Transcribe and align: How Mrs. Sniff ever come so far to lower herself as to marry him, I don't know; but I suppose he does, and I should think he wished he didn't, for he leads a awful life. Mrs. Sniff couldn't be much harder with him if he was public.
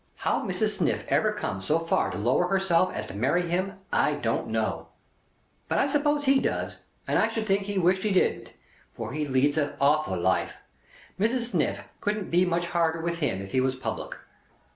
How 0.15 0.41
Mrs. 0.43 0.77
Sniff 0.77 1.05
ever 1.09 1.31
come 1.31 1.61
so 1.61 1.77
far 1.77 2.09
to 2.09 2.17
lower 2.17 2.47
herself 2.47 2.91
as 2.91 3.05
to 3.05 3.15
marry 3.15 3.47
him, 3.47 3.77
I 3.93 4.15
don't 4.15 4.47
know; 4.47 4.87
but 5.69 5.77
I 5.77 5.85
suppose 5.85 6.25
he 6.25 6.39
does, 6.39 6.79
and 7.07 7.19
I 7.19 7.27
should 7.27 7.45
think 7.45 7.65
he 7.67 7.77
wished 7.77 8.01
he 8.01 8.09
didn't, 8.09 8.51
for 8.91 9.13
he 9.13 9.27
leads 9.27 9.59
a 9.59 9.77
awful 9.79 10.17
life. 10.19 10.57
Mrs. 11.19 11.51
Sniff 11.51 11.83
couldn't 11.99 12.31
be 12.31 12.45
much 12.45 12.69
harder 12.69 12.99
with 12.99 13.19
him 13.19 13.43
if 13.43 13.51
he 13.51 13.61
was 13.61 13.75
public. 13.75 14.15